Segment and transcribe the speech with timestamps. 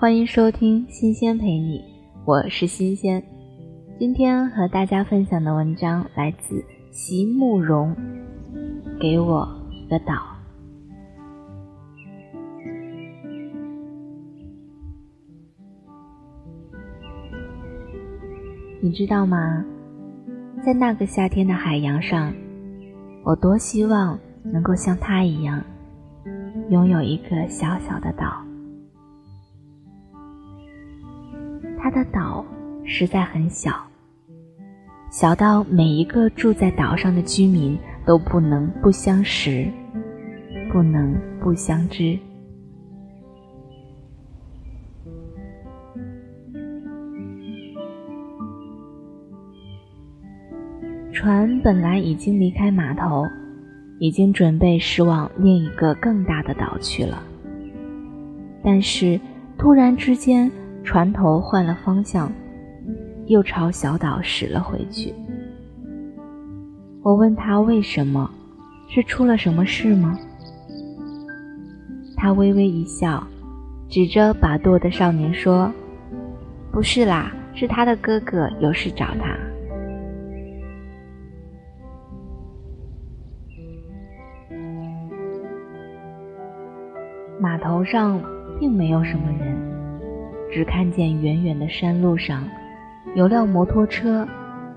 [0.00, 1.80] 欢迎收听《新鲜陪你》，
[2.24, 3.20] 我是新鲜。
[3.98, 7.96] 今天和大家分享的文章来自席慕容，
[9.00, 10.14] 《给我一个岛》。
[18.88, 19.62] 你知道吗？
[20.64, 22.32] 在那个夏天的海洋上，
[23.22, 25.62] 我多希望能够像他一样，
[26.70, 28.42] 拥有一个小小的岛。
[31.78, 32.42] 他的岛
[32.82, 33.72] 实在很小，
[35.10, 39.70] 小到每一个住在岛上的居民都不能不相识，
[40.72, 42.18] 不能不相知。
[51.18, 53.26] 船本来已经离开码头，
[53.98, 57.20] 已经准备驶往另一个更大的岛去了，
[58.62, 59.20] 但是
[59.58, 60.48] 突然之间。
[60.84, 62.32] 船头换了方向，
[63.26, 65.12] 又朝小岛驶了回去。
[67.02, 68.30] 我问他为什么，
[68.88, 70.16] 是出了什么事吗？
[72.16, 73.26] 他微微一笑，
[73.88, 75.70] 指着把舵的少年说
[76.70, 79.36] ：“不是啦，是他的哥哥有事找他。”
[87.40, 88.20] 码头上
[88.58, 89.56] 并没有什么人。
[90.50, 92.42] 只看见远远的山路上，
[93.14, 94.26] 有辆摩托车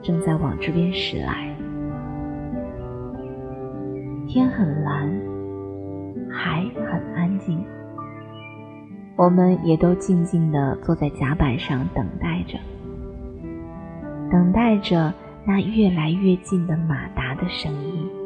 [0.02, 1.56] 正在往这边驶来。
[4.28, 5.10] 天很蓝，
[6.30, 7.64] 海很安静，
[9.16, 12.58] 我们也都静静地坐在甲板上等待着，
[14.30, 15.14] 等待着
[15.46, 18.21] 那越来越近的马达的声音。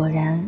[0.00, 0.42] 果然。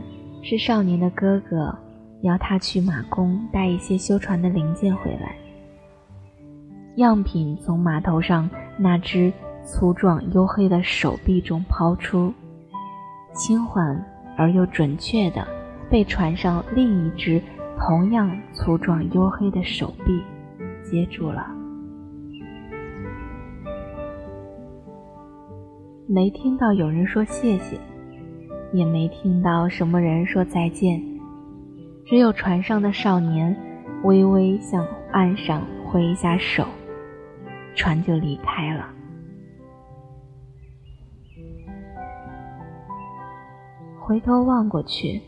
[0.45, 1.79] 是少年的哥哥
[2.23, 5.37] 要他去马工带一些修船的零件回来。
[6.97, 8.49] 样品从码头上
[8.79, 9.31] 那只
[9.63, 12.33] 粗壮黝黑的手臂中抛出，
[13.35, 14.03] 轻缓
[14.37, 15.47] 而又准确地
[15.91, 17.41] 被船上另一只
[17.79, 20.23] 同样粗壮黝黑的手臂
[20.83, 21.47] 接住了。
[26.09, 27.79] 没听到有人说谢谢。
[28.73, 31.03] 也没听到什么人说再见，
[32.07, 33.55] 只有船上的少年
[34.03, 36.67] 微微向岸上挥一下手，
[37.75, 38.89] 船就离开了。
[44.01, 45.21] 回头望过去，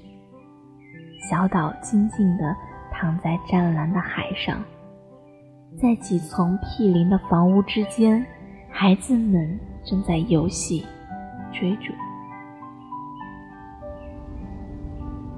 [1.31, 2.57] 小岛静静地
[2.91, 4.63] 躺在湛蓝的海上，
[5.81, 8.25] 在几丛毗邻的房屋之间，
[8.69, 10.85] 孩子们正在游戏、
[11.53, 11.93] 追逐。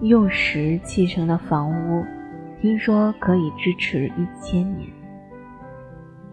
[0.06, 2.04] 用石砌成的房屋，
[2.60, 4.88] 听说可以支持一千年。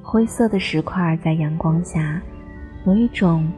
[0.02, 2.22] 灰色的石块在阳光下，
[2.86, 3.52] 有一种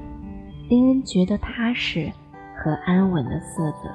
[0.70, 2.10] 令人觉得踏实
[2.56, 3.90] 和安稳的色泽。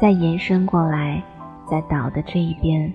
[0.00, 1.22] 再延伸过来，
[1.68, 2.92] 在岛的这一边，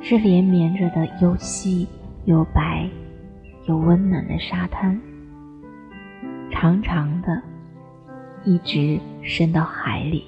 [0.00, 1.88] 是连绵着的又细
[2.24, 2.88] 又白
[3.66, 5.00] 又温暖的沙滩，
[6.52, 7.42] 长长的。
[8.44, 10.24] 一直伸到海里。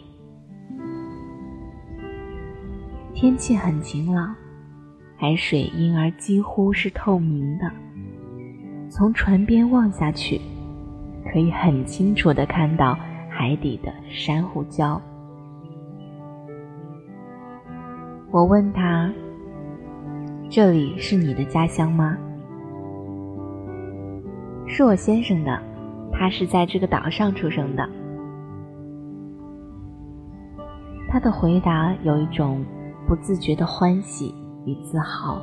[3.12, 4.34] 天气很晴朗，
[5.16, 7.70] 海水因而几乎是透明的。
[8.88, 10.41] 从船边望下去，
[11.32, 12.98] 可以很清楚的看到
[13.28, 15.00] 海底的珊瑚礁。
[18.31, 19.12] 我问他
[20.50, 22.16] ：“这里是你的家乡吗
[24.66, 25.62] ？”“是我先生的，
[26.12, 27.88] 他是在这个岛上出生的。”
[31.14, 32.64] 他的回答有一种
[33.06, 34.34] 不自觉的欢喜
[34.66, 35.40] 与自豪，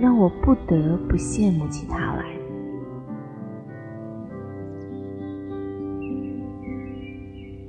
[0.00, 2.24] 让我不得不羡慕起他来。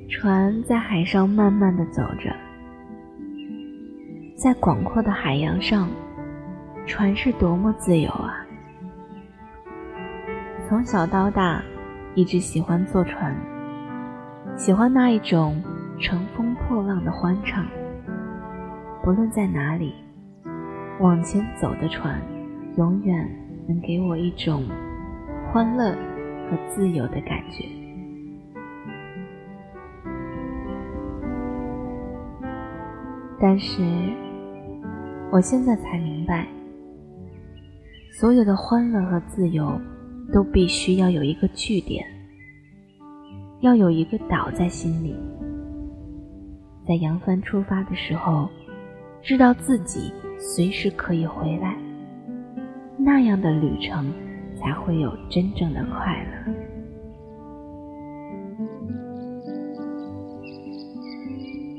[0.07, 2.33] 船在海上慢慢的走着，
[4.37, 5.89] 在广阔的海洋上，
[6.85, 8.37] 船是多么自由啊！
[10.65, 11.61] 从小到大，
[12.15, 13.35] 一直喜欢坐船，
[14.55, 15.61] 喜欢那一种。
[15.99, 17.65] 乘风破浪的欢畅，
[19.03, 19.93] 不论在哪里，
[20.99, 22.21] 往前走的船，
[22.77, 23.27] 永远
[23.67, 24.63] 能给我一种
[25.51, 25.91] 欢乐
[26.49, 27.63] 和自由的感觉。
[33.39, 33.81] 但是，
[35.31, 36.45] 我现在才明白，
[38.19, 39.79] 所有的欢乐和自由，
[40.33, 42.05] 都必须要有一个据点，
[43.61, 45.15] 要有一个岛在心里。
[46.87, 48.49] 在扬帆出发的时候，
[49.21, 51.77] 知道自己随时可以回来，
[52.97, 54.13] 那样的旅程
[54.55, 56.53] 才会有真正的快乐。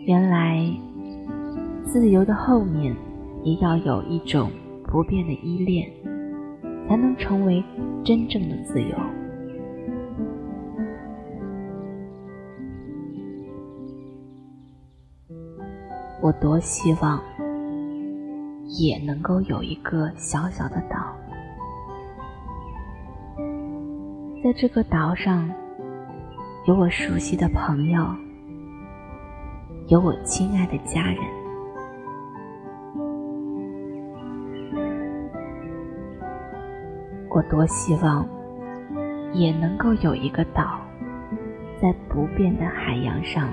[0.07, 0.69] 原来。
[1.89, 2.95] 自由的后面，
[3.43, 4.51] 也要有一种
[4.85, 5.89] 不变的依恋，
[6.87, 7.63] 才能成为
[8.05, 8.89] 真正的自由。
[16.27, 17.23] 我多希望
[18.67, 21.15] 也能够有一个小小的岛，
[24.43, 25.49] 在这个岛上，
[26.67, 28.05] 有我熟悉的朋友，
[29.87, 31.19] 有我亲爱的家人。
[37.31, 38.27] 我多希望
[39.33, 40.81] 也能够有一个岛，
[41.81, 43.49] 在不变的海洋上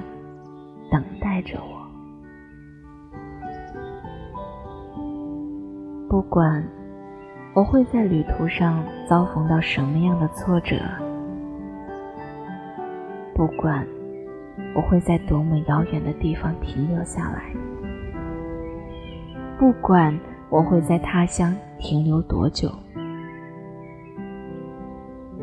[0.90, 1.83] 等待着我。
[6.14, 6.64] 不管
[7.56, 10.76] 我会在旅途上遭逢到什么样的挫折，
[13.34, 13.84] 不管
[14.76, 17.52] 我会在多么遥远的地方停留下来，
[19.58, 20.16] 不管
[20.52, 22.72] 我会在他乡停留多久。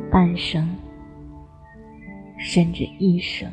[0.08, 0.68] 半生，
[2.38, 3.50] 甚至一生，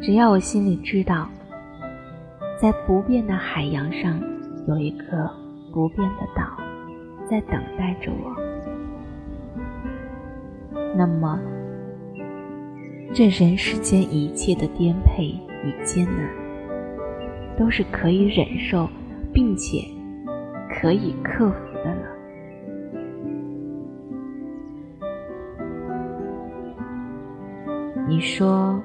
[0.00, 1.28] 只要我心里知道，
[2.60, 4.20] 在不变的海洋上
[4.68, 5.30] 有一个
[5.72, 6.42] 不变的岛
[7.26, 8.36] 在等待着我，
[10.94, 11.40] 那么
[13.14, 15.28] 这人世间一切的颠沛
[15.64, 16.28] 与艰难，
[17.56, 18.86] 都是可以忍受，
[19.32, 19.78] 并且
[20.68, 21.54] 可以克服。
[21.82, 22.02] 的了。
[28.06, 28.82] 你说，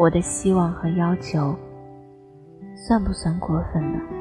[0.00, 1.54] 我的希望和要求
[2.74, 4.19] 算不算过分呢？